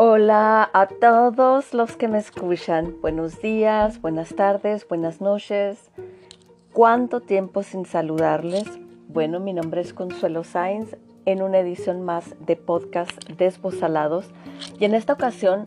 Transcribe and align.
Hola 0.00 0.70
a 0.72 0.86
todos 0.86 1.72
los 1.74 1.96
que 1.96 2.08
me 2.08 2.18
escuchan. 2.18 2.94
Buenos 3.00 3.40
días, 3.40 4.00
buenas 4.00 4.34
tardes, 4.34 4.86
buenas 4.86 5.20
noches. 5.20 5.90
¿Cuánto 6.72 7.20
tiempo 7.20 7.62
sin 7.62 7.86
saludarles? 7.86 8.64
Bueno, 9.08 9.40
mi 9.40 9.52
nombre 9.54 9.80
es 9.80 9.94
Consuelo 9.94 10.44
Sainz 10.44 10.94
en 11.26 11.42
una 11.42 11.58
edición 11.58 12.02
más 12.02 12.34
de 12.40 12.56
podcast 12.56 13.12
Desbozalados 13.36 14.26
y 14.78 14.84
en 14.84 14.94
esta 14.94 15.12
ocasión 15.12 15.66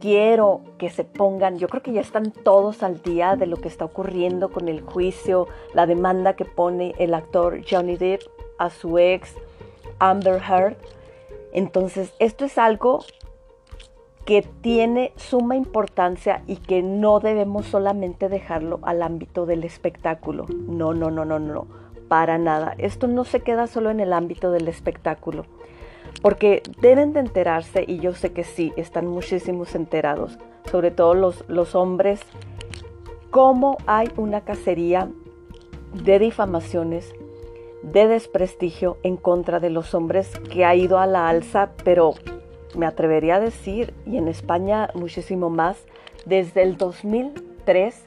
quiero 0.00 0.60
que 0.78 0.90
se 0.90 1.04
pongan, 1.04 1.58
yo 1.58 1.68
creo 1.68 1.82
que 1.82 1.92
ya 1.92 2.00
están 2.00 2.30
todos 2.30 2.82
al 2.82 3.02
día 3.02 3.36
de 3.36 3.46
lo 3.46 3.56
que 3.56 3.68
está 3.68 3.84
ocurriendo 3.84 4.50
con 4.50 4.68
el 4.68 4.80
juicio, 4.80 5.48
la 5.74 5.86
demanda 5.86 6.36
que 6.36 6.44
pone 6.44 6.94
el 6.98 7.14
actor 7.14 7.60
Johnny 7.68 7.96
Depp 7.96 8.22
a 8.58 8.70
su 8.70 8.98
ex 8.98 9.34
Amber 9.98 10.40
Heard. 10.42 10.76
Entonces, 11.52 12.12
esto 12.18 12.44
es 12.44 12.58
algo 12.58 13.00
que 14.24 14.42
tiene 14.42 15.12
suma 15.16 15.56
importancia 15.56 16.42
y 16.46 16.56
que 16.56 16.82
no 16.82 17.20
debemos 17.20 17.66
solamente 17.66 18.28
dejarlo 18.28 18.80
al 18.82 19.02
ámbito 19.02 19.46
del 19.46 19.62
espectáculo. 19.64 20.46
No, 20.50 20.92
no, 20.94 21.10
no, 21.10 21.24
no, 21.24 21.38
no, 21.38 21.68
para 22.08 22.38
nada. 22.38 22.74
Esto 22.78 23.06
no 23.06 23.24
se 23.24 23.40
queda 23.40 23.66
solo 23.66 23.90
en 23.90 24.00
el 24.00 24.12
ámbito 24.12 24.50
del 24.50 24.68
espectáculo, 24.68 25.44
porque 26.22 26.62
deben 26.80 27.12
de 27.12 27.20
enterarse, 27.20 27.84
y 27.86 27.98
yo 27.98 28.14
sé 28.14 28.32
que 28.32 28.44
sí, 28.44 28.72
están 28.76 29.06
muchísimos 29.06 29.74
enterados, 29.74 30.38
sobre 30.70 30.90
todo 30.90 31.14
los, 31.14 31.44
los 31.48 31.74
hombres, 31.74 32.20
cómo 33.30 33.76
hay 33.86 34.10
una 34.16 34.42
cacería 34.42 35.08
de 35.92 36.18
difamaciones, 36.18 37.14
de 37.82 38.08
desprestigio 38.08 38.98
en 39.02 39.16
contra 39.16 39.60
de 39.60 39.70
los 39.70 39.94
hombres 39.94 40.30
que 40.50 40.64
ha 40.64 40.74
ido 40.74 40.98
a 40.98 41.06
la 41.06 41.28
alza, 41.28 41.70
pero 41.84 42.14
me 42.76 42.86
atrevería 42.86 43.36
a 43.36 43.40
decir, 43.40 43.94
y 44.06 44.16
en 44.16 44.28
España 44.28 44.90
muchísimo 44.94 45.50
más, 45.50 45.78
desde 46.24 46.62
el 46.62 46.76
2003. 46.76 48.04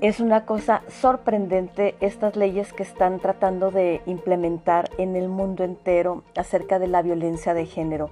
Es 0.00 0.18
una 0.18 0.46
cosa 0.46 0.80
sorprendente 0.88 1.94
estas 2.00 2.34
leyes 2.34 2.72
que 2.72 2.82
están 2.82 3.20
tratando 3.20 3.70
de 3.70 4.00
implementar 4.06 4.88
en 4.96 5.14
el 5.14 5.28
mundo 5.28 5.62
entero 5.62 6.24
acerca 6.36 6.78
de 6.78 6.86
la 6.88 7.02
violencia 7.02 7.52
de 7.52 7.66
género. 7.66 8.10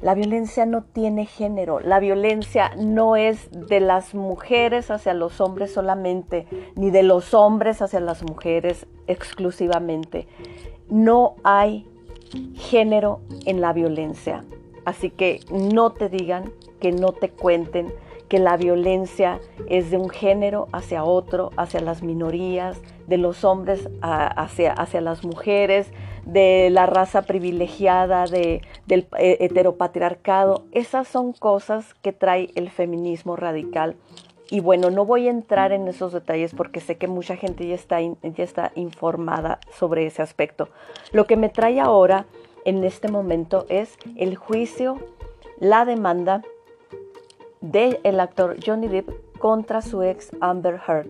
La 0.00 0.14
violencia 0.14 0.64
no 0.64 0.82
tiene 0.82 1.26
género, 1.26 1.78
la 1.78 2.00
violencia 2.00 2.70
no 2.78 3.16
es 3.16 3.50
de 3.50 3.80
las 3.80 4.14
mujeres 4.14 4.90
hacia 4.90 5.12
los 5.12 5.42
hombres 5.42 5.74
solamente, 5.74 6.46
ni 6.74 6.90
de 6.90 7.02
los 7.02 7.34
hombres 7.34 7.82
hacia 7.82 8.00
las 8.00 8.22
mujeres 8.22 8.86
exclusivamente. 9.06 10.26
No 10.88 11.34
hay 11.44 11.86
género 12.54 13.20
en 13.44 13.60
la 13.60 13.74
violencia. 13.74 14.42
Así 14.86 15.10
que 15.10 15.40
no 15.52 15.90
te 15.90 16.08
digan, 16.08 16.50
que 16.80 16.92
no 16.92 17.12
te 17.12 17.28
cuenten 17.28 17.92
que 18.30 18.38
la 18.38 18.56
violencia 18.56 19.40
es 19.68 19.90
de 19.90 19.98
un 19.98 20.08
género 20.08 20.68
hacia 20.72 21.02
otro, 21.02 21.50
hacia 21.56 21.80
las 21.80 22.02
minorías, 22.02 22.80
de 23.08 23.18
los 23.18 23.44
hombres 23.44 23.90
hacia, 24.00 24.72
hacia 24.72 25.00
las 25.00 25.24
mujeres, 25.24 25.90
de 26.24 26.70
la 26.70 26.86
raza 26.86 27.22
privilegiada, 27.22 28.26
de, 28.26 28.62
del 28.86 29.08
heteropatriarcado. 29.18 30.62
Esas 30.70 31.08
son 31.08 31.32
cosas 31.32 31.92
que 32.02 32.12
trae 32.12 32.50
el 32.54 32.70
feminismo 32.70 33.34
radical. 33.34 33.96
Y 34.48 34.60
bueno, 34.60 34.90
no 34.90 35.04
voy 35.04 35.26
a 35.26 35.30
entrar 35.30 35.72
en 35.72 35.88
esos 35.88 36.12
detalles 36.12 36.54
porque 36.54 36.80
sé 36.80 36.98
que 36.98 37.08
mucha 37.08 37.34
gente 37.34 37.66
ya 37.66 37.74
está, 37.74 38.00
ya 38.00 38.44
está 38.44 38.70
informada 38.76 39.58
sobre 39.76 40.06
ese 40.06 40.22
aspecto. 40.22 40.68
Lo 41.10 41.26
que 41.26 41.36
me 41.36 41.48
trae 41.48 41.80
ahora 41.80 42.26
en 42.64 42.84
este 42.84 43.08
momento 43.08 43.66
es 43.68 43.96
el 44.16 44.36
juicio, 44.36 44.98
la 45.58 45.84
demanda 45.84 46.42
del 47.60 48.20
actor 48.20 48.56
Johnny 48.64 48.88
Depp 48.88 49.10
contra 49.38 49.82
su 49.82 50.02
ex 50.02 50.30
Amber 50.40 50.80
Heard. 50.86 51.08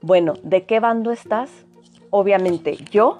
Bueno, 0.00 0.34
¿de 0.42 0.64
qué 0.64 0.80
bando 0.80 1.10
estás? 1.10 1.50
Obviamente 2.10 2.76
yo 2.90 3.18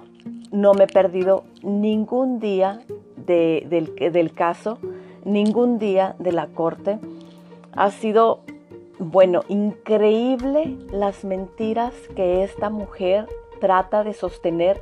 no 0.51 0.73
me 0.73 0.85
he 0.85 0.87
perdido 0.87 1.43
ningún 1.61 2.39
día 2.39 2.81
del, 3.17 4.33
caso, 4.33 4.79
ningún 5.23 5.77
día 5.77 6.15
de 6.19 6.31
la 6.31 6.47
corte. 6.47 6.99
Ha 7.73 7.91
sido, 7.91 8.41
bueno, 8.97 9.43
increíble 9.47 10.77
las 10.91 11.23
mentiras 11.23 11.93
que 12.15 12.43
esta 12.43 12.69
mujer 12.69 13.27
trata 13.59 14.03
de 14.03 14.13
sostener 14.13 14.81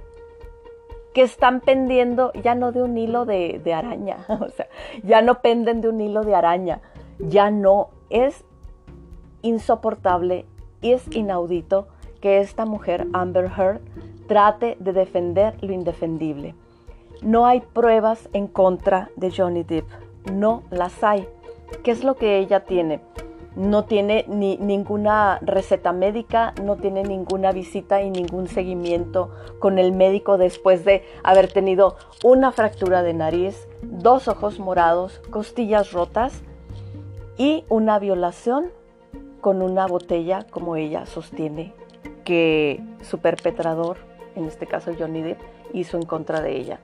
que 1.13 1.23
están 1.23 1.61
pendiendo 1.61 2.31
ya 2.43 2.53
no 2.53 2.71
de 2.71 2.83
un 2.83 2.95
hilo 2.97 3.25
de, 3.25 3.59
araña, 3.73 4.17
o 4.39 4.49
sea, 4.49 4.67
ya 5.03 5.21
no 5.21 5.41
penden 5.41 5.81
de 5.81 5.89
un 5.89 5.99
hilo 5.99 6.23
de 6.23 6.35
araña, 6.35 6.81
ya 7.19 7.51
no 7.51 7.89
es 8.09 8.43
insoportable 9.41 10.45
y 10.81 10.91
es 10.91 11.07
inaudito 11.15 11.87
que 12.21 12.39
esta 12.39 12.65
mujer, 12.65 13.07
Amber 13.13 13.51
Heard, 13.57 13.81
trate 14.27 14.77
de 14.79 14.93
defender 14.93 15.61
lo 15.63 15.73
indefendible. 15.73 16.55
No 17.21 17.45
hay 17.45 17.61
pruebas 17.61 18.29
en 18.33 18.47
contra 18.47 19.09
de 19.15 19.31
Johnny 19.31 19.63
Depp, 19.63 19.87
no 20.31 20.63
las 20.69 21.03
hay. 21.03 21.27
¿Qué 21.83 21.91
es 21.91 22.03
lo 22.03 22.15
que 22.15 22.37
ella 22.37 22.65
tiene? 22.65 23.01
no 23.57 23.85
tiene 23.85 24.23
ni, 24.27 24.55
ninguna 24.57 25.39
receta 25.41 25.91
médica, 25.91 26.53
no 26.63 26.75
tiene 26.75 27.01
ninguna 27.01 27.51
visita 27.51 28.03
y 28.03 28.11
ningún 28.11 28.47
seguimiento 28.47 29.31
con 29.57 29.79
el 29.79 29.91
médico 29.93 30.37
después 30.37 30.85
de 30.85 31.03
haber 31.23 31.51
tenido 31.51 31.97
una 32.23 32.51
fractura 32.51 33.01
de 33.01 33.15
nariz, 33.15 33.67
dos 33.81 34.27
ojos 34.27 34.59
morados, 34.59 35.21
costillas 35.31 35.91
rotas 35.91 36.43
y 37.37 37.65
una 37.69 37.99
violación 37.99 38.71
con 39.41 39.61
una 39.61 39.85
botella 39.87 40.45
como 40.49 40.75
ella 40.75 41.05
sostiene 41.05 41.73
que 42.23 42.83
su 43.03 43.19
perpetrador, 43.19 43.97
en 44.35 44.45
este 44.45 44.67
caso 44.67 44.91
Johnny 44.97 45.21
Depp, 45.21 45.39
hizo 45.73 45.97
en 45.97 46.05
contra 46.05 46.41
de 46.41 46.57
ella. 46.57 46.79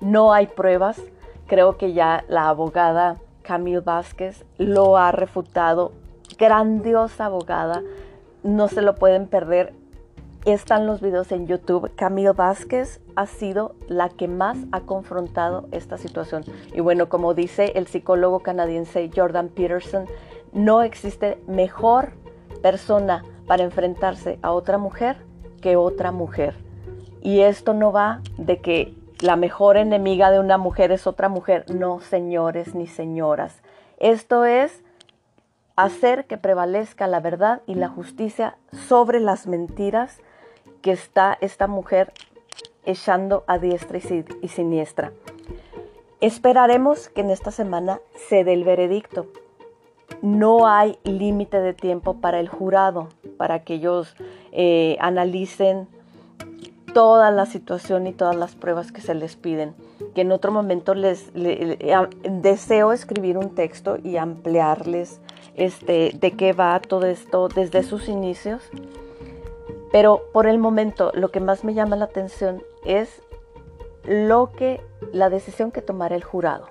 No 0.00 0.32
hay 0.32 0.46
pruebas, 0.46 1.00
creo 1.46 1.76
que 1.76 1.92
ya 1.92 2.24
la 2.28 2.48
abogada 2.48 3.18
Camille 3.42 3.80
Vázquez 3.80 4.44
lo 4.58 4.96
ha 4.96 5.12
refutado. 5.12 5.92
Grandiosa 6.38 7.26
abogada, 7.26 7.82
no 8.42 8.68
se 8.68 8.82
lo 8.82 8.94
pueden 8.94 9.26
perder. 9.26 9.72
Están 10.46 10.86
los 10.86 11.02
videos 11.02 11.32
en 11.32 11.46
YouTube. 11.46 11.94
Camille 11.96 12.32
Vázquez 12.32 13.00
ha 13.14 13.26
sido 13.26 13.74
la 13.88 14.08
que 14.08 14.26
más 14.26 14.56
ha 14.72 14.80
confrontado 14.80 15.68
esta 15.70 15.98
situación. 15.98 16.44
Y 16.72 16.80
bueno, 16.80 17.10
como 17.10 17.34
dice 17.34 17.72
el 17.74 17.86
psicólogo 17.86 18.40
canadiense 18.40 19.10
Jordan 19.14 19.50
Peterson, 19.50 20.06
no 20.52 20.80
existe 20.80 21.38
mejor 21.46 22.12
persona 22.62 23.22
para 23.46 23.64
enfrentarse 23.64 24.38
a 24.40 24.52
otra 24.52 24.78
mujer 24.78 25.18
que 25.60 25.76
otra 25.76 26.10
mujer. 26.10 26.54
Y 27.20 27.40
esto 27.40 27.74
no 27.74 27.92
va 27.92 28.22
de 28.38 28.62
que 28.62 28.94
la 29.20 29.36
mejor 29.36 29.76
enemiga 29.76 30.30
de 30.30 30.40
una 30.40 30.56
mujer 30.56 30.90
es 30.90 31.06
otra 31.06 31.28
mujer. 31.28 31.66
No, 31.68 32.00
señores 32.00 32.74
ni 32.74 32.86
señoras. 32.86 33.60
Esto 33.98 34.46
es 34.46 34.82
hacer 35.76 36.26
que 36.26 36.38
prevalezca 36.38 37.06
la 37.06 37.20
verdad 37.20 37.60
y 37.66 37.74
la 37.74 37.88
justicia 37.88 38.56
sobre 38.72 39.20
las 39.20 39.46
mentiras 39.46 40.18
que 40.82 40.92
está 40.92 41.36
esta 41.40 41.66
mujer 41.66 42.12
echando 42.84 43.44
a 43.46 43.58
diestra 43.58 43.98
y 44.42 44.48
siniestra. 44.48 45.12
Esperaremos 46.20 47.08
que 47.08 47.22
en 47.22 47.30
esta 47.30 47.50
semana 47.50 48.00
se 48.28 48.44
dé 48.44 48.52
el 48.52 48.64
veredicto. 48.64 49.26
No 50.22 50.66
hay 50.66 50.98
límite 51.04 51.60
de 51.60 51.72
tiempo 51.72 52.14
para 52.20 52.40
el 52.40 52.48
jurado, 52.48 53.08
para 53.38 53.64
que 53.64 53.74
ellos 53.74 54.14
eh, 54.52 54.96
analicen 55.00 55.88
toda 56.92 57.30
la 57.30 57.46
situación 57.46 58.06
y 58.06 58.12
todas 58.12 58.36
las 58.36 58.54
pruebas 58.54 58.92
que 58.92 59.00
se 59.00 59.14
les 59.14 59.36
piden. 59.36 59.74
Que 60.14 60.22
en 60.22 60.32
otro 60.32 60.52
momento 60.52 60.94
les, 60.94 61.30
deseo 61.32 62.92
escribir 62.92 63.38
un 63.38 63.54
texto 63.54 63.96
y 64.02 64.16
ampliarles 64.16 65.20
este, 65.54 66.12
de 66.20 66.32
qué 66.32 66.52
va 66.52 66.80
todo 66.80 67.06
esto 67.06 67.48
desde 67.48 67.82
sus 67.82 68.08
inicios. 68.08 68.62
Pero 69.92 70.22
por 70.32 70.46
el 70.46 70.58
momento 70.58 71.10
lo 71.14 71.30
que 71.30 71.40
más 71.40 71.64
me 71.64 71.74
llama 71.74 71.96
la 71.96 72.04
atención 72.06 72.62
es 72.84 73.22
lo 74.04 74.52
que 74.52 74.80
la 75.12 75.30
decisión 75.30 75.70
que 75.72 75.82
tomará 75.82 76.16
el 76.16 76.24
jurado. 76.24 76.66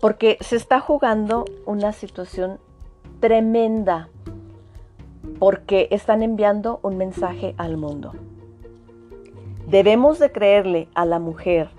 Porque 0.00 0.38
se 0.40 0.56
está 0.56 0.80
jugando 0.80 1.44
una 1.66 1.92
situación 1.92 2.58
tremenda 3.20 4.08
porque 5.38 5.88
están 5.90 6.22
enviando 6.22 6.78
un 6.82 6.96
mensaje 6.96 7.54
al 7.58 7.76
mundo. 7.76 8.12
Debemos 9.66 10.18
de 10.18 10.30
creerle 10.30 10.88
a 10.94 11.06
la 11.06 11.18
mujer 11.18 11.70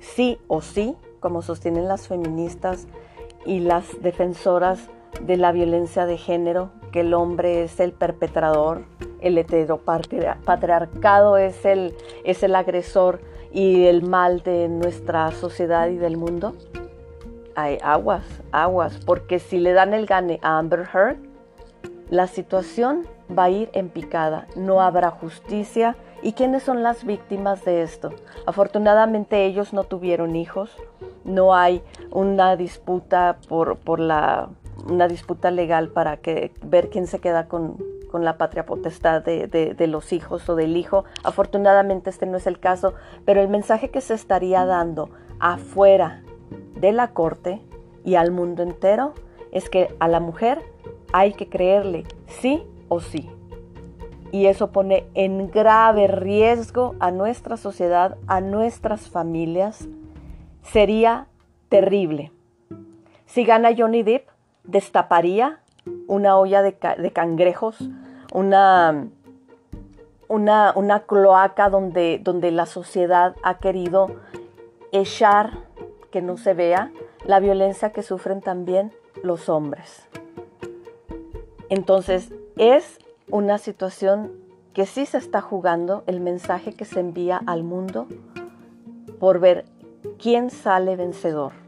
sí 0.00 0.38
o 0.48 0.60
sí, 0.60 0.96
como 1.20 1.42
sostienen 1.42 1.88
las 1.88 2.08
feministas 2.08 2.86
y 3.46 3.60
las 3.60 4.00
defensoras 4.02 4.88
de 5.22 5.36
la 5.36 5.52
violencia 5.52 6.06
de 6.06 6.18
género, 6.18 6.70
que 6.92 7.00
el 7.00 7.14
hombre 7.14 7.62
es 7.64 7.80
el 7.80 7.92
perpetrador, 7.92 8.84
el 9.24 9.38
heteropatriarcado 9.38 11.36
es 11.38 11.64
el, 11.64 11.94
es 12.24 12.42
el 12.42 12.54
agresor 12.54 13.20
y 13.52 13.86
el 13.86 14.02
mal 14.02 14.42
de 14.42 14.68
nuestra 14.68 15.30
sociedad 15.32 15.88
y 15.88 15.96
del 15.96 16.16
mundo? 16.16 16.54
Hay 17.56 17.78
aguas, 17.82 18.24
aguas, 18.52 19.00
porque 19.04 19.38
si 19.38 19.58
le 19.58 19.72
dan 19.72 19.94
el 19.94 20.06
gane 20.06 20.38
a 20.42 20.58
Amber 20.58 20.88
Heard, 20.92 21.16
la 22.10 22.26
situación 22.26 23.06
va 23.36 23.44
a 23.44 23.50
ir 23.50 23.70
en 23.72 23.88
picada, 23.88 24.46
no 24.56 24.80
habrá 24.80 25.10
justicia. 25.10 25.96
¿Y 26.22 26.32
quiénes 26.32 26.62
son 26.62 26.82
las 26.82 27.04
víctimas 27.04 27.64
de 27.64 27.82
esto? 27.82 28.10
Afortunadamente 28.46 29.44
ellos 29.44 29.72
no 29.72 29.84
tuvieron 29.84 30.36
hijos, 30.36 30.70
no 31.24 31.54
hay 31.54 31.82
una 32.10 32.56
disputa 32.56 33.36
por, 33.48 33.76
por 33.76 34.00
la, 34.00 34.48
una 34.86 35.08
disputa 35.08 35.50
legal 35.50 35.88
para 35.88 36.16
que, 36.16 36.52
ver 36.62 36.88
quién 36.88 37.06
se 37.06 37.18
queda 37.18 37.46
con, 37.46 37.76
con 38.14 38.24
la 38.24 38.38
patria 38.38 38.64
potestad 38.64 39.24
de, 39.24 39.48
de, 39.48 39.86
los 39.88 40.12
hijos 40.12 40.48
o 40.48 40.54
del 40.54 40.76
hijo. 40.76 41.04
Afortunadamente 41.24 42.10
este 42.10 42.26
no 42.26 42.36
es 42.36 42.46
el 42.46 42.60
caso, 42.60 42.94
pero 43.24 43.40
el 43.40 43.48
mensaje 43.48 43.90
que 43.90 44.00
se 44.00 44.14
estaría 44.14 44.64
dando 44.64 45.10
afuera 45.40 46.22
de 46.76 46.92
la 46.92 47.08
corte 47.08 47.60
y 48.04 48.14
al 48.14 48.30
mundo 48.30 48.62
entero 48.62 49.14
es 49.50 49.68
que 49.68 49.92
a 49.98 50.06
la 50.06 50.20
mujer 50.20 50.62
hay 51.12 51.32
que 51.32 51.48
creerle 51.48 52.04
sí 52.28 52.62
o 52.86 53.00
sí. 53.00 53.28
Y 54.30 54.46
eso 54.46 54.70
pone 54.70 55.08
en 55.14 55.50
grave 55.50 56.06
riesgo 56.06 56.94
a 57.00 57.10
nuestra 57.10 57.56
sociedad, 57.56 58.16
a 58.28 58.40
nuestras 58.40 59.10
familias. 59.10 59.88
Sería 60.62 61.26
terrible. 61.68 62.30
Si 63.26 63.44
gana 63.44 63.70
Johnny 63.76 64.04
Depp, 64.04 64.28
destaparía 64.62 65.58
una 66.06 66.36
olla 66.36 66.62
de, 66.62 66.74
cangrejos, 67.12 67.78
una, 68.34 69.06
una, 70.28 70.72
una 70.76 71.00
cloaca 71.00 71.70
donde, 71.70 72.20
donde 72.22 72.50
la 72.50 72.66
sociedad 72.66 73.34
ha 73.42 73.58
querido 73.58 74.16
echar 74.92 75.50
que 76.10 76.20
no 76.20 76.36
se 76.36 76.52
vea 76.52 76.92
la 77.24 77.40
violencia 77.40 77.92
que 77.92 78.02
sufren 78.02 78.42
también 78.42 78.92
los 79.22 79.48
hombres. 79.48 80.06
Entonces, 81.70 82.32
es 82.56 82.98
una 83.30 83.58
situación 83.58 84.32
que 84.74 84.86
sí 84.86 85.06
se 85.06 85.18
está 85.18 85.40
jugando 85.40 86.02
el 86.06 86.20
mensaje 86.20 86.74
que 86.74 86.84
se 86.84 87.00
envía 87.00 87.40
al 87.46 87.62
mundo 87.62 88.06
por 89.20 89.38
ver 89.38 89.64
quién 90.18 90.50
sale 90.50 90.96
vencedor. 90.96 91.63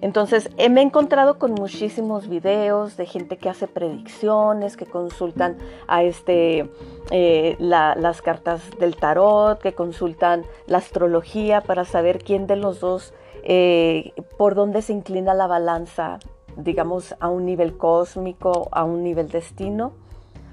Entonces, 0.00 0.48
eh, 0.56 0.70
me 0.70 0.80
he 0.80 0.84
encontrado 0.84 1.38
con 1.38 1.52
muchísimos 1.52 2.28
videos 2.28 2.96
de 2.96 3.06
gente 3.06 3.36
que 3.36 3.50
hace 3.50 3.68
predicciones, 3.68 4.76
que 4.76 4.86
consultan 4.86 5.58
a 5.88 6.02
este, 6.02 6.70
eh, 7.10 7.56
las 7.58 8.22
cartas 8.22 8.62
del 8.78 8.96
tarot, 8.96 9.60
que 9.60 9.74
consultan 9.74 10.44
la 10.66 10.78
astrología 10.78 11.60
para 11.60 11.84
saber 11.84 12.24
quién 12.24 12.46
de 12.46 12.56
los 12.56 12.80
dos, 12.80 13.12
eh, 13.42 14.12
por 14.38 14.54
dónde 14.54 14.82
se 14.82 14.92
inclina 14.92 15.34
la 15.34 15.46
balanza 15.46 16.18
digamos, 16.56 17.14
a 17.20 17.28
un 17.28 17.46
nivel 17.46 17.76
cósmico, 17.76 18.68
a 18.72 18.84
un 18.84 19.02
nivel 19.02 19.28
destino? 19.28 19.92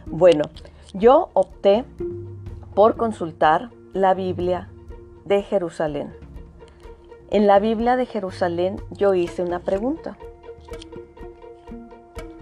Bueno, 0.05 0.43
yo 0.93 1.29
opté 1.33 1.83
por 2.73 2.95
consultar 2.95 3.69
la 3.93 4.13
Biblia 4.13 4.69
de 5.25 5.43
Jerusalén. 5.43 6.26
En 7.29 7.45
la 7.45 7.59
Biblia 7.59 7.95
de 7.95 8.05
Jerusalén 8.05 8.81
yo 8.91 9.13
hice 9.13 9.43
una 9.43 9.59
pregunta. 9.59 10.17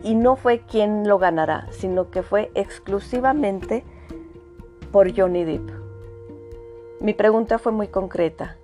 Y 0.03 0.13
no 0.13 0.35
fue 0.35 0.59
quién 0.59 1.07
lo 1.07 1.17
ganará, 1.17 1.67
sino 1.71 2.11
que 2.11 2.21
fue 2.21 2.51
exclusivamente 2.53 3.83
por 4.91 5.15
Johnny 5.15 5.43
Depp. 5.43 5.71
Mi 6.99 7.13
pregunta 7.13 7.57
fue 7.57 7.71
muy 7.71 7.87
concreta. 7.87 8.57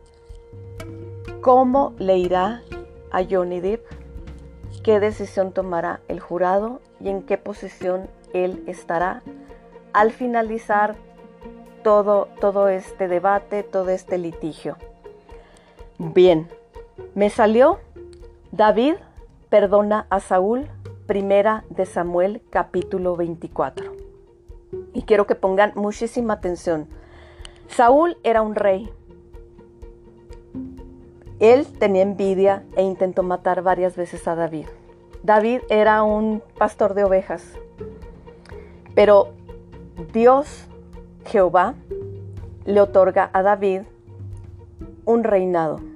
¿Cómo 1.41 1.93
le 1.97 2.17
irá 2.17 2.61
a 3.11 3.23
Johnny 3.23 3.59
Depp 3.59 3.83
qué 4.83 4.99
decisión 4.99 5.51
tomará 5.51 6.01
el 6.07 6.19
jurado 6.19 6.81
y 6.99 7.09
en 7.09 7.23
qué 7.23 7.37
posición 7.37 8.07
él 8.33 8.63
estará 8.67 9.21
al 9.93 10.11
finalizar 10.11 10.95
todo, 11.83 12.27
todo 12.39 12.67
este 12.67 13.07
debate, 13.07 13.63
todo 13.63 13.89
este 13.89 14.17
litigio. 14.17 14.77
Bien, 16.03 16.47
me 17.13 17.29
salió 17.29 17.77
David 18.51 18.95
perdona 19.49 20.07
a 20.09 20.19
Saúl, 20.19 20.67
primera 21.05 21.63
de 21.69 21.85
Samuel 21.85 22.41
capítulo 22.49 23.15
24. 23.15 23.91
Y 24.95 25.03
quiero 25.03 25.27
que 25.27 25.35
pongan 25.35 25.73
muchísima 25.75 26.33
atención. 26.33 26.87
Saúl 27.67 28.17
era 28.23 28.41
un 28.41 28.55
rey, 28.55 28.91
él 31.39 31.67
tenía 31.77 32.01
envidia 32.01 32.65
e 32.75 32.81
intentó 32.81 33.21
matar 33.21 33.61
varias 33.61 33.95
veces 33.95 34.27
a 34.27 34.33
David. 34.33 34.65
David 35.21 35.61
era 35.69 36.01
un 36.01 36.41
pastor 36.57 36.95
de 36.95 37.03
ovejas, 37.03 37.43
pero 38.95 39.35
Dios, 40.11 40.65
Jehová, 41.25 41.75
le 42.65 42.81
otorga 42.81 43.29
a 43.33 43.43
David 43.43 43.83
un 45.05 45.23
reinado. 45.23 45.90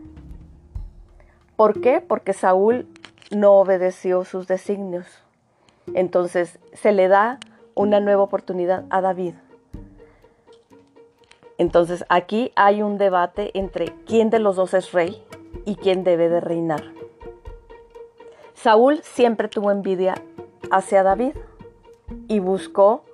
¿Por 1.56 1.82
qué? 1.82 2.02
Porque 2.02 2.34
Saúl 2.34 2.88
no 3.32 3.54
obedeció 3.54 4.26
sus 4.26 4.48
designios. 4.48 5.08
Entonces 5.94 6.60
se 6.74 6.92
le 6.92 7.08
da 7.08 7.40
una 7.76 8.00
nueva 8.00 8.24
oportunidad 8.24 8.86
a 8.90 9.02
David. 9.02 9.36
Entonces 11.58 12.06
aquí 12.10 12.52
hay 12.56 12.82
un 12.82 12.98
debate 12.98 13.52
entre 13.58 13.94
quién 14.06 14.30
de 14.30 14.40
los 14.40 14.58
dos 14.58 14.74
es 14.74 14.92
rey 14.92 15.24
y 15.66 15.76
quién 15.76 16.04
debe 16.04 16.28
de 16.30 16.42
reinar. 16.42 16.84
Saúl 18.54 19.02
siempre 19.04 19.48
tuvo 19.48 19.72
envidia 19.72 20.16
hacia 20.72 21.04
David 21.04 21.36
y 22.28 22.40
buscó 22.40 23.06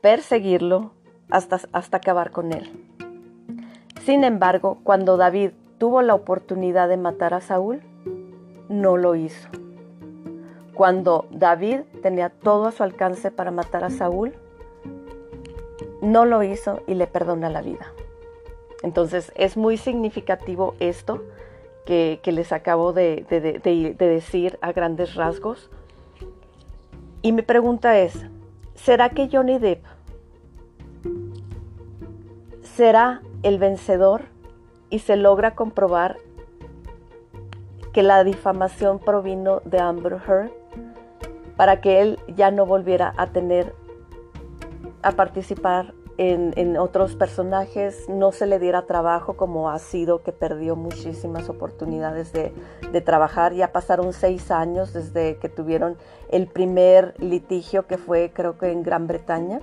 perseguirlo 0.00 0.92
hasta, 1.30 1.60
hasta 1.72 1.98
acabar 1.98 2.32
con 2.32 2.52
él. 2.52 2.70
Sin 4.04 4.24
embargo, 4.24 4.78
cuando 4.82 5.16
David 5.16 5.52
tuvo 5.82 6.00
la 6.00 6.14
oportunidad 6.14 6.88
de 6.88 6.96
matar 6.96 7.34
a 7.34 7.40
Saúl, 7.40 7.82
no 8.68 8.96
lo 8.96 9.16
hizo. 9.16 9.48
Cuando 10.74 11.26
David 11.32 11.80
tenía 12.02 12.28
todo 12.28 12.66
a 12.66 12.70
su 12.70 12.84
alcance 12.84 13.32
para 13.32 13.50
matar 13.50 13.82
a 13.82 13.90
Saúl, 13.90 14.32
no 16.00 16.24
lo 16.24 16.44
hizo 16.44 16.82
y 16.86 16.94
le 16.94 17.08
perdona 17.08 17.50
la 17.50 17.62
vida. 17.62 17.92
Entonces 18.84 19.32
es 19.34 19.56
muy 19.56 19.76
significativo 19.76 20.76
esto 20.78 21.24
que, 21.84 22.20
les 22.26 22.52
acabo 22.52 22.92
de, 22.92 23.26
decir 23.98 24.60
a 24.60 24.70
grandes 24.70 25.16
rasgos. 25.16 25.68
Y 27.22 27.32
mi 27.32 27.42
pregunta 27.42 27.98
es, 27.98 28.24
¿será 28.76 29.08
que 29.08 29.28
Johnny 29.28 29.58
Depp 29.58 29.84
será 32.62 33.20
el 33.42 33.58
vencedor 33.58 34.31
y 34.92 34.98
se 34.98 35.16
logra 35.16 35.54
comprobar 35.54 36.18
que 37.94 38.02
la 38.02 38.22
difamación 38.24 38.98
provino 38.98 39.62
de 39.64 39.80
Amber 39.80 40.18
Heard 40.28 40.50
para 41.56 41.80
que 41.80 42.02
él 42.02 42.18
ya 42.36 42.50
no 42.50 42.66
volviera 42.66 43.14
a 43.16 43.28
tener 43.28 43.74
a 45.00 45.12
participar 45.12 45.94
en, 46.18 46.76
otros 46.76 47.16
personajes 47.16 48.06
no 48.08 48.32
se 48.32 48.46
le 48.46 48.58
diera 48.58 48.82
trabajo 48.82 49.34
como 49.34 49.70
ha 49.70 49.78
sido 49.78 50.22
que 50.22 50.30
perdió 50.30 50.76
muchísimas 50.76 51.48
oportunidades 51.48 52.32
de, 52.32 52.52
de, 52.92 53.00
trabajar. 53.00 53.54
Ya 53.54 53.72
pasaron 53.72 54.12
seis 54.12 54.50
años 54.50 54.92
desde 54.92 55.38
que 55.38 55.48
tuvieron 55.48 55.96
el 56.28 56.48
primer 56.48 57.14
litigio 57.18 57.86
que 57.86 57.96
fue 57.96 58.30
creo 58.32 58.58
que 58.58 58.70
en 58.70 58.82
Gran 58.82 59.06
Bretaña 59.06 59.60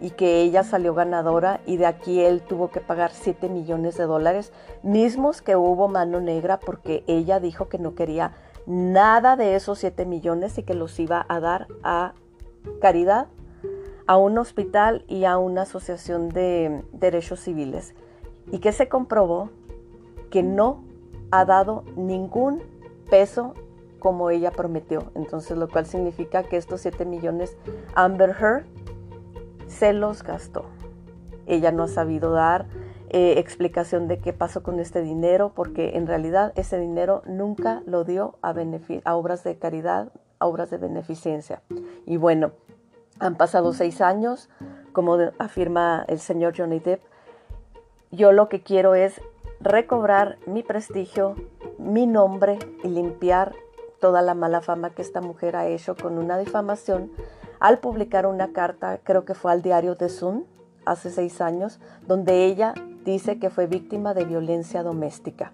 y 0.00 0.10
que 0.10 0.40
ella 0.42 0.62
salió 0.62 0.94
ganadora 0.94 1.60
y 1.66 1.76
de 1.76 1.86
aquí 1.86 2.20
él 2.20 2.42
tuvo 2.42 2.70
que 2.70 2.80
pagar 2.80 3.10
7 3.12 3.48
millones 3.48 3.96
de 3.96 4.04
dólares, 4.04 4.52
mismos 4.82 5.42
que 5.42 5.56
hubo 5.56 5.88
mano 5.88 6.20
negra 6.20 6.58
porque 6.58 7.04
ella 7.06 7.40
dijo 7.40 7.68
que 7.68 7.78
no 7.78 7.94
quería 7.94 8.32
nada 8.66 9.36
de 9.36 9.54
esos 9.54 9.78
7 9.78 10.04
millones 10.06 10.58
y 10.58 10.62
que 10.62 10.74
los 10.74 10.98
iba 11.00 11.24
a 11.28 11.40
dar 11.40 11.66
a 11.82 12.12
caridad 12.80 13.28
a 14.06 14.16
un 14.16 14.38
hospital 14.38 15.04
y 15.06 15.24
a 15.24 15.36
una 15.38 15.62
asociación 15.62 16.28
de 16.30 16.82
derechos 16.92 17.40
civiles 17.40 17.94
y 18.50 18.58
que 18.58 18.72
se 18.72 18.88
comprobó 18.88 19.50
que 20.30 20.42
no 20.42 20.82
ha 21.30 21.44
dado 21.44 21.84
ningún 21.96 22.62
peso 23.10 23.54
como 23.98 24.30
ella 24.30 24.50
prometió. 24.50 25.10
Entonces, 25.14 25.56
lo 25.56 25.68
cual 25.68 25.86
significa 25.86 26.42
que 26.42 26.56
estos 26.56 26.80
7 26.82 27.04
millones 27.04 27.56
Amber 27.94 28.30
Heard 28.30 28.64
se 29.68 29.92
los 29.92 30.22
gastó. 30.22 30.64
Ella 31.46 31.72
no 31.72 31.84
ha 31.84 31.88
sabido 31.88 32.32
dar 32.32 32.66
eh, 33.10 33.34
explicación 33.38 34.06
de 34.06 34.18
qué 34.18 34.32
pasó 34.32 34.62
con 34.62 34.80
este 34.80 35.00
dinero, 35.00 35.52
porque 35.54 35.96
en 35.96 36.06
realidad 36.06 36.52
ese 36.56 36.78
dinero 36.78 37.22
nunca 37.26 37.82
lo 37.86 38.04
dio 38.04 38.36
a, 38.42 38.54
a 39.04 39.16
obras 39.16 39.44
de 39.44 39.58
caridad, 39.58 40.12
a 40.38 40.46
obras 40.46 40.70
de 40.70 40.76
beneficencia. 40.76 41.62
Y 42.04 42.18
bueno, 42.18 42.52
han 43.18 43.36
pasado 43.36 43.72
seis 43.72 44.00
años, 44.00 44.50
como 44.92 45.16
afirma 45.38 46.04
el 46.08 46.18
señor 46.18 46.54
Johnny 46.56 46.80
Depp. 46.80 47.02
Yo 48.10 48.32
lo 48.32 48.48
que 48.48 48.62
quiero 48.62 48.94
es 48.94 49.20
recobrar 49.60 50.38
mi 50.46 50.62
prestigio, 50.62 51.34
mi 51.78 52.06
nombre 52.06 52.58
y 52.84 52.88
limpiar 52.88 53.54
toda 54.00 54.22
la 54.22 54.34
mala 54.34 54.60
fama 54.60 54.90
que 54.90 55.02
esta 55.02 55.20
mujer 55.20 55.56
ha 55.56 55.66
hecho 55.66 55.96
con 55.96 56.18
una 56.18 56.38
difamación 56.38 57.10
al 57.60 57.78
publicar 57.78 58.26
una 58.26 58.52
carta, 58.52 59.00
creo 59.02 59.24
que 59.24 59.34
fue 59.34 59.52
al 59.52 59.62
diario 59.62 59.96
The 59.96 60.08
Sun, 60.08 60.46
hace 60.84 61.10
seis 61.10 61.40
años, 61.40 61.80
donde 62.06 62.46
ella 62.46 62.74
dice 63.04 63.38
que 63.38 63.50
fue 63.50 63.66
víctima 63.66 64.14
de 64.14 64.24
violencia 64.24 64.82
doméstica. 64.82 65.52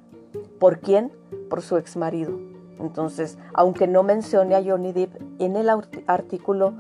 ¿Por 0.58 0.80
quién? 0.80 1.12
Por 1.50 1.62
su 1.62 1.76
ex 1.76 1.96
marido. 1.96 2.38
Entonces, 2.78 3.38
aunque 3.52 3.86
no 3.86 4.02
mencione 4.02 4.54
a 4.54 4.62
Johnny 4.62 4.92
Depp 4.92 5.14
en 5.38 5.56
el 5.56 5.68
artículo, 6.06 6.74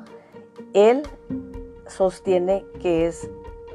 él 0.72 1.02
sostiene 1.86 2.64
que 2.80 3.06
es 3.06 3.28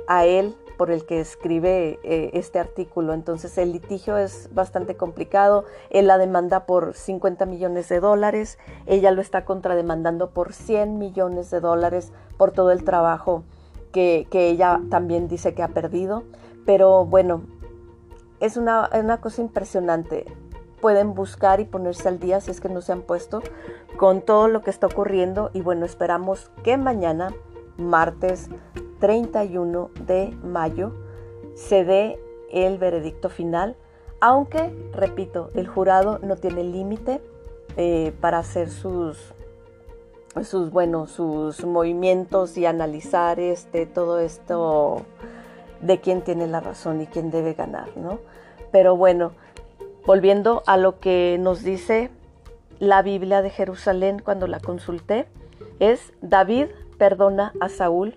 a 0.08 0.25
él 0.25 0.56
por 0.79 0.91
el 0.91 1.05
que 1.05 1.19
escribe 1.19 2.00
eh, 2.03 2.29
este 2.36 2.57
artículo. 2.57 3.13
Entonces 3.13 3.57
el 3.57 3.74
litigio 3.74 4.17
es 4.17 4.48
bastante 4.53 4.95
complicado. 4.95 5.65
Él 5.89 6.07
la 6.07 6.17
demanda 6.17 6.65
por 6.65 6.93
50 6.93 7.45
millones 7.45 7.89
de 7.89 8.00
dólares. 8.00 8.57
Ella 8.86 9.12
lo 9.12 9.19
está 9.19 9.43
contrademandando 9.43 10.29
por 10.29 10.53
100 10.53 10.98
millones 10.98 11.51
de 11.51 11.59
dólares 11.59 12.13
por 12.38 12.53
todo 12.53 12.71
el 12.71 12.86
trabajo 12.86 13.43
que, 13.91 14.25
ella 14.31 14.79
también 14.89 15.27
dice 15.27 15.53
que 15.53 15.63
ha 15.63 15.67
perdido. 15.67 16.24
Pero 16.65 17.03
bueno, 17.05 17.43
es 18.39 18.55
una, 18.55 18.89
una 18.98 19.19
cosa 19.19 19.41
impresionante. 19.41 20.27
Pueden 20.79 21.13
buscar 21.13 21.59
y 21.59 21.65
ponerse 21.65 22.07
al 22.07 22.19
día 22.19 22.39
si 22.39 22.51
es 22.51 22.62
que 22.62 22.69
no 22.69 22.79
se 22.79 22.93
han 22.93 23.01
puesto 23.01 23.41
con 23.98 24.21
todo 24.21 24.48
lo 24.48 24.62
que 24.62 24.69
está 24.69 24.88
ocurriendo. 24.88 25.51
Y 25.53 25.59
bueno, 25.59 25.86
esperamos 25.86 26.50
que 26.63 26.77
mañana, 26.77 27.33
martes 27.75 28.50
31 29.00 29.89
de 30.06 30.36
mayo, 30.44 30.94
se 31.56 31.84
dé 31.84 32.20
el 32.51 32.77
veredicto 32.77 33.29
final. 33.29 33.75
Aunque, 34.22 34.74
repito, 34.94 35.50
el 35.56 35.68
jurado 35.68 36.20
no 36.20 36.36
tiene 36.36 36.63
límite 36.63 37.22
eh, 37.77 38.13
para 38.20 38.39
hacer 38.39 38.70
sus 38.70 39.34
sus, 40.44 40.72
bueno, 40.72 41.08
sus 41.08 41.65
movimientos 41.65 42.58
y 42.58 42.65
analizar 42.65 43.39
este, 43.39 43.86
todo 43.86 44.20
esto 44.20 45.06
de 45.82 46.00
quién 46.00 46.22
tiene 46.22 46.48
la 46.48 46.60
razón 46.60 47.01
y 47.01 47.08
quién 47.08 47.32
debe 47.32 47.53
ganar, 47.53 47.89
¿no? 47.98 48.20
Pero 48.72 48.96
bueno, 48.96 49.32
volviendo 50.06 50.63
a 50.68 50.77
lo 50.77 51.00
que 51.00 51.38
nos 51.39 51.63
dice 51.63 52.10
la 52.79 53.01
Biblia 53.01 53.41
de 53.41 53.50
Jerusalén 53.50 54.22
cuando 54.24 54.48
la 54.48 54.60
consulté, 54.60 55.27
es 55.79 56.13
David 56.22 56.68
perdona 56.98 57.53
a 57.60 57.70
Saúl, 57.70 58.15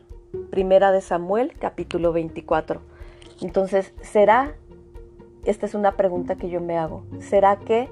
primera 0.51 0.93
de 0.93 1.01
Samuel, 1.01 1.53
capítulo 1.59 2.12
24. 2.12 2.81
Entonces, 3.41 3.93
¿será, 4.03 4.55
esta 5.45 5.67
es 5.67 5.75
una 5.75 5.97
pregunta 5.97 6.37
que 6.37 6.49
yo 6.49 6.61
me 6.61 6.79
hago, 6.79 7.05
¿será 7.21 7.57
que 7.57 7.89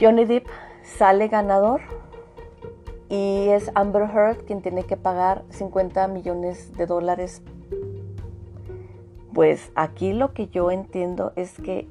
Johnny 0.00 0.24
Depp 0.24 0.46
sale 0.82 1.28
ganador 1.28 1.80
y 3.08 3.50
es 3.50 3.70
Amber 3.74 4.04
Heard 4.04 4.46
quien 4.46 4.62
tiene 4.62 4.84
que 4.84 4.96
pagar 4.96 5.44
50 5.50 6.08
millones 6.08 6.74
de 6.76 6.86
dólares. 6.86 7.42
Pues 9.34 9.70
aquí 9.74 10.12
lo 10.12 10.32
que 10.32 10.48
yo 10.48 10.70
entiendo 10.70 11.32
es 11.36 11.60
que 11.60 11.88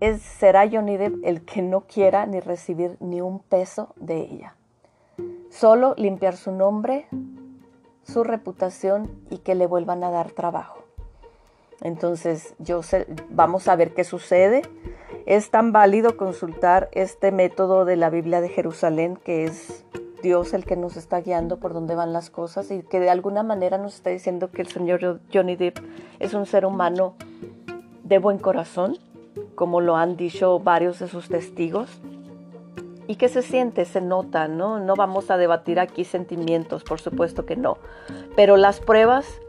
es, 0.00 0.20
será 0.20 0.68
Johnny 0.68 0.96
Depp 0.96 1.24
el 1.24 1.44
que 1.44 1.62
no 1.62 1.82
quiera 1.82 2.26
ni 2.26 2.40
recibir 2.40 2.96
ni 3.00 3.20
un 3.20 3.38
peso 3.38 3.94
de 3.96 4.22
ella. 4.22 4.56
Solo 5.48 5.94
limpiar 5.96 6.36
su 6.36 6.50
nombre, 6.50 7.06
su 8.06 8.24
reputación 8.24 9.10
y 9.30 9.38
que 9.38 9.54
le 9.54 9.66
vuelvan 9.66 10.04
a 10.04 10.10
dar 10.10 10.30
trabajo. 10.30 10.84
Entonces, 11.82 12.54
yo 12.58 12.80
vamos 13.30 13.68
a 13.68 13.76
ver 13.76 13.92
qué 13.92 14.04
sucede. 14.04 14.62
Es 15.26 15.50
tan 15.50 15.72
válido 15.72 16.16
consultar 16.16 16.88
este 16.92 17.32
método 17.32 17.84
de 17.84 17.96
la 17.96 18.10
Biblia 18.10 18.40
de 18.40 18.48
Jerusalén 18.48 19.18
que 19.22 19.44
es 19.44 19.84
Dios 20.22 20.54
el 20.54 20.64
que 20.64 20.76
nos 20.76 20.96
está 20.96 21.20
guiando 21.20 21.58
por 21.58 21.74
dónde 21.74 21.94
van 21.94 22.12
las 22.12 22.30
cosas 22.30 22.70
y 22.70 22.82
que 22.82 23.00
de 23.00 23.10
alguna 23.10 23.42
manera 23.42 23.76
nos 23.76 23.96
está 23.96 24.10
diciendo 24.10 24.50
que 24.50 24.62
el 24.62 24.68
señor 24.68 25.20
Johnny 25.32 25.56
Depp 25.56 25.78
es 26.18 26.32
un 26.32 26.46
ser 26.46 26.64
humano 26.64 27.14
de 28.02 28.18
buen 28.18 28.38
corazón, 28.38 28.96
como 29.54 29.80
lo 29.80 29.96
han 29.96 30.16
dicho 30.16 30.58
varios 30.60 31.00
de 31.00 31.08
sus 31.08 31.28
testigos. 31.28 32.00
¿Y 33.06 33.16
qué 33.16 33.28
se 33.28 33.42
siente? 33.42 33.84
Se 33.84 34.00
nota, 34.00 34.48
¿no? 34.48 34.80
No 34.80 34.94
vamos 34.96 35.30
a 35.30 35.36
debatir 35.36 35.78
aquí 35.78 36.04
sentimientos, 36.04 36.82
por 36.82 37.00
supuesto 37.00 37.46
que 37.46 37.56
no. 37.56 37.78
Pero 38.34 38.56
las 38.56 38.80
pruebas 38.80 39.40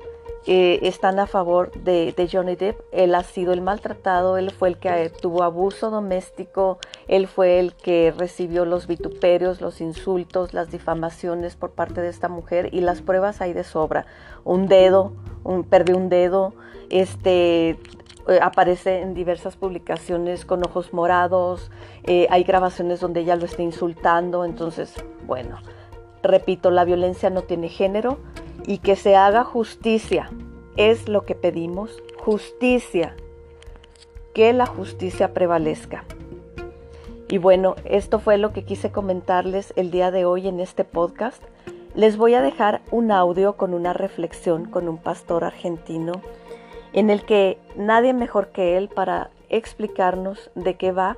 eh, 0.49 0.79
están 0.83 1.19
a 1.19 1.27
favor 1.27 1.73
de, 1.73 2.29
Johnny 2.31 2.55
Depp. 2.55 2.79
Él 2.93 3.15
ha 3.15 3.23
sido 3.23 3.51
el 3.51 3.59
maltratado, 3.61 4.37
él 4.37 4.51
fue 4.51 4.69
el 4.69 4.77
que 4.77 4.87
eh, 4.87 5.09
tuvo 5.09 5.43
abuso 5.43 5.89
doméstico, 5.89 6.79
él 7.09 7.27
fue 7.27 7.59
el 7.59 7.73
que 7.75 8.13
recibió 8.17 8.63
los 8.63 8.87
vituperios, 8.87 9.59
los 9.59 9.81
insultos, 9.81 10.53
las 10.53 10.71
difamaciones 10.71 11.57
por 11.57 11.71
parte 11.71 11.99
de 11.99 12.07
esta 12.07 12.29
mujer 12.29 12.69
y 12.71 12.79
las 12.79 13.01
pruebas 13.01 13.41
hay 13.41 13.51
de 13.51 13.65
sobra. 13.65 14.05
Un 14.45 14.67
dedo, 14.67 15.11
un, 15.43 15.65
perdió 15.65 15.97
un 15.97 16.07
dedo, 16.07 16.53
este, 16.89 17.77
eh, 18.27 18.39
aparece 18.41 19.01
en 19.01 19.13
diversas 19.13 19.55
publicaciones 19.55 20.45
con 20.45 20.65
ojos 20.65 20.93
morados, 20.93 21.71
hay 22.29 22.43
grabaciones 22.43 23.01
donde 23.01 23.19
ella 23.21 23.35
lo 23.35 23.45
está 23.45 23.61
insultando, 23.61 24.45
entonces, 24.45 24.93
bueno, 25.25 25.57
repito, 26.23 26.71
la 26.71 26.85
violencia 26.85 27.29
no 27.29 27.41
tiene 27.41 27.69
género 27.69 28.17
y 28.65 28.79
que 28.79 28.95
se 28.95 29.15
haga 29.15 29.43
justicia. 29.43 30.29
Es 30.75 31.09
lo 31.09 31.25
que 31.25 31.35
pedimos, 31.35 32.03
justicia, 32.19 33.15
que 34.33 34.53
la 34.53 34.67
justicia 34.67 35.33
prevalezca. 35.33 36.05
Y 37.29 37.39
bueno, 37.39 37.75
esto 37.85 38.19
fue 38.19 38.37
lo 38.37 38.53
que 38.53 38.63
quise 38.63 38.91
comentarles 38.91 39.73
el 39.75 39.91
día 39.91 40.11
de 40.11 40.25
hoy 40.25 40.47
en 40.47 40.59
este 40.59 40.83
podcast. 40.83 41.43
Les 41.95 42.15
voy 42.15 42.35
a 42.35 42.41
dejar 42.41 42.81
un 42.91 43.11
audio 43.11 43.57
con 43.57 43.73
una 43.73 43.93
reflexión 43.93 44.65
con 44.65 44.87
un 44.87 44.97
pastor 44.97 45.43
argentino 45.43 46.21
en 46.97 47.11
el 47.11 47.23
que 47.25 47.59
nadie 47.75 48.11
mejor 48.11 48.47
que 48.47 48.75
él 48.75 48.89
para 48.89 49.29
explicarnos 49.49 50.49
de 50.55 50.77
qué 50.77 50.91
va 50.91 51.15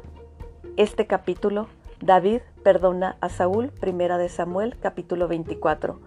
este 0.75 1.07
capítulo. 1.07 1.67
David 2.01 2.41
perdona 2.63 3.15
a 3.21 3.29
Saúl, 3.29 3.69
primera 3.69 4.17
de 4.17 4.27
Samuel, 4.27 4.75
capítulo 4.77 5.29
24. 5.29 6.01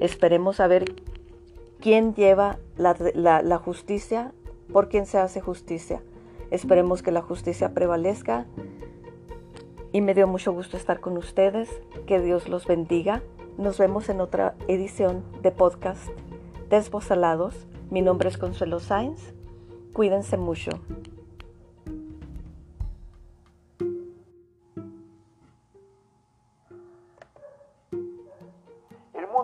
Esperemos 0.00 0.58
a 0.58 0.68
ver 0.68 0.94
quién 1.80 2.14
lleva 2.14 2.56
la, 2.78 3.58
justicia, 3.62 4.32
por 4.72 4.88
quién 4.88 5.04
se 5.04 5.18
hace 5.18 5.42
justicia. 5.42 6.00
Esperemos 6.50 7.02
que 7.02 7.12
la 7.12 7.20
justicia 7.20 7.74
prevalezca. 7.74 8.46
Y 9.92 10.00
me 10.00 10.14
dio 10.14 10.28
mucho 10.28 10.50
gusto 10.54 10.78
estar 10.78 11.00
con 11.00 11.18
ustedes. 11.18 11.68
Que 12.06 12.22
Dios 12.22 12.48
los 12.48 12.66
bendiga. 12.66 13.22
Nos 13.58 13.76
vemos 13.76 14.08
en 14.08 14.22
otra 14.22 14.54
edición 14.66 15.22
de 15.42 15.50
podcast 15.50 16.08
Desbozalados. 16.70 17.66
Mi 17.90 18.02
nombre 18.02 18.28
es 18.28 18.38
Consuelo 18.38 18.80
Sainz. 18.80 19.34
Cuídense 19.92 20.36
mucho. 20.36 20.70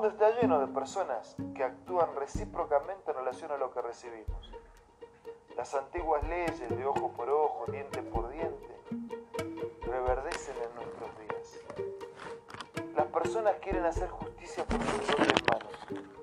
está 0.09 0.31
lleno 0.41 0.61
de 0.61 0.69
personas 0.69 1.37
que 1.55 1.65
actúan 1.65 2.15
recíprocamente 2.17 3.11
en 3.11 3.17
relación 3.17 3.51
a 3.51 3.57
lo 3.57 3.73
que 3.73 3.83
recibimos. 3.83 4.51
Las 5.57 5.75
antiguas 5.75 6.23
leyes 6.29 6.69
de 6.69 6.87
ojo 6.87 7.13
por 7.13 7.29
ojo, 7.29 7.65
diente 7.71 8.03
por 8.03 8.31
diente, 8.31 8.81
reverdecen 9.83 10.57
en 10.57 10.75
nuestros 10.75 11.11
días. 11.19 12.95
Las 12.95 13.07
personas 13.07 13.57
quieren 13.61 13.85
hacer 13.85 14.09
justicia 14.09 14.65
por 14.65 14.81
sus 14.81 15.15
propias 15.15 15.43
manos. 15.51 16.16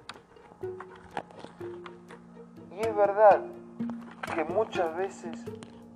Es 2.84 2.94
verdad 2.94 3.40
que 4.36 4.44
muchas 4.44 4.94
veces 4.98 5.40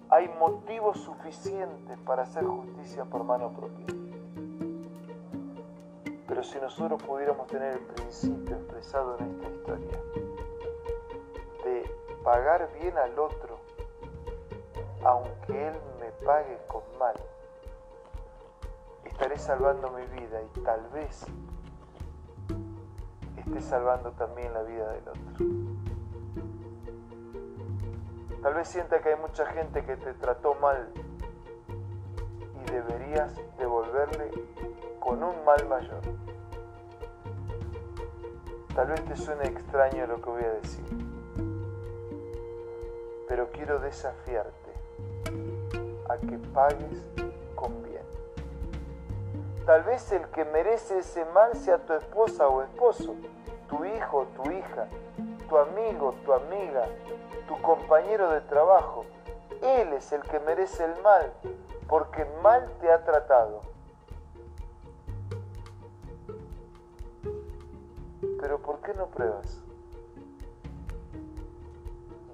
hay 0.10 0.29
motivos 0.39 0.98
suficientes 1.01 2.00
para 2.06 2.24
hacer 2.24 2.46
justicia 2.46 3.03
por 3.03 3.25
mano 3.25 3.51
propia. 3.51 3.86
Pero 6.25 6.44
si 6.44 6.58
nosotros 6.60 7.03
pudiéramos 7.03 7.48
tener 7.48 7.74
el 7.74 7.79
principio 7.79 8.56
expresado 8.56 9.17
en 9.20 9.32
esta 9.32 9.50
historia 9.50 10.00
de 11.65 11.91
pagar 12.24 12.70
bien 12.79 12.98
al 12.98 13.20
otro, 13.20 13.60
aunque 15.03 15.67
él 15.67 15.75
me 16.00 16.10
pague 16.25 16.58
con 16.67 16.84
mal, 16.98 17.15
estaré 19.03 19.38
salvando 19.38 19.89
mi 19.89 20.06
vida 20.22 20.41
y 20.41 20.60
tal 20.62 20.88
vez 20.94 21.25
esté 23.36 23.62
salvando 23.62 24.12
también 24.12 24.53
la 24.53 24.63
vida 24.63 24.89
del 24.94 25.10
otro. 25.10 25.96
Tal 28.47 28.53
vez 28.53 28.69
sienta 28.69 29.01
que 29.01 29.09
hay 29.09 29.17
mucha 29.17 29.45
gente 29.47 29.83
que 29.83 29.97
te 29.97 30.13
trató 30.13 30.55
mal 30.55 30.87
y 31.67 32.71
deberías 32.71 33.35
devolverle 33.57 34.31
con 35.01 35.21
un 35.21 35.43
mal 35.43 35.67
mayor. 35.67 35.99
Tal 38.73 38.87
vez 38.87 39.03
te 39.03 39.17
suene 39.17 39.47
extraño 39.47 40.07
lo 40.07 40.21
que 40.21 40.29
voy 40.29 40.43
a 40.45 40.51
decir, 40.61 40.85
pero 43.27 43.51
quiero 43.51 43.79
desafiarte 43.79 44.71
a 46.07 46.15
que 46.15 46.37
pagues 46.53 47.03
con 47.53 47.83
bien. 47.83 48.05
Tal 49.65 49.83
vez 49.83 50.09
el 50.13 50.25
que 50.29 50.45
merece 50.45 50.99
ese 50.99 51.25
mal 51.25 51.53
sea 51.53 51.79
tu 51.79 51.91
esposa 51.91 52.47
o 52.47 52.61
esposo, 52.61 53.13
tu 53.67 53.83
hijo 53.83 54.19
o 54.19 54.25
tu 54.41 54.49
hija, 54.51 54.87
tu 55.47 55.57
amigo, 55.57 56.13
tu 56.25 56.33
amiga, 56.33 56.87
tu 57.47 57.61
compañero 57.61 58.29
de 58.31 58.41
trabajo. 58.41 59.05
Él 59.61 59.93
es 59.93 60.11
el 60.11 60.21
que 60.21 60.39
merece 60.39 60.85
el 60.85 61.01
mal, 61.01 61.33
porque 61.87 62.25
mal 62.43 62.69
te 62.79 62.91
ha 62.91 63.03
tratado. 63.03 63.61
Pero 68.39 68.59
¿por 68.59 68.79
qué 68.81 68.93
no 68.93 69.07
pruebas? 69.07 69.61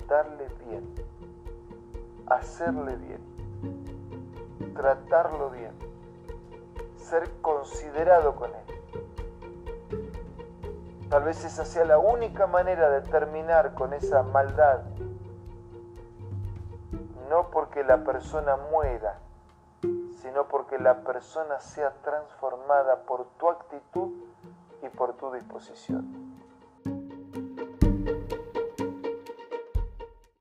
Darle 0.08 0.48
bien, 0.68 0.94
hacerle 2.28 2.96
bien, 2.98 4.74
tratarlo 4.76 5.50
bien, 5.50 5.72
ser 6.98 7.30
considerado 7.42 8.36
con 8.36 8.50
él. 8.54 8.83
Tal 11.14 11.26
vez 11.26 11.46
esa 11.46 11.64
sea 11.64 11.86
la 11.86 12.00
única 12.00 12.48
manera 12.48 12.90
de 12.90 13.02
terminar 13.02 13.76
con 13.76 13.94
esa 13.94 14.24
maldad. 14.24 14.82
No 17.30 17.52
porque 17.52 17.84
la 17.84 18.04
persona 18.04 18.58
muera, 18.72 19.20
sino 20.24 20.48
porque 20.48 20.80
la 20.80 21.02
persona 21.02 21.60
sea 21.60 21.92
transformada 22.04 23.04
por 23.06 23.28
tu 23.38 23.48
actitud 23.48 24.10
y 24.82 24.90
por 24.90 25.14
tu 25.14 25.32
disposición. 25.32 26.23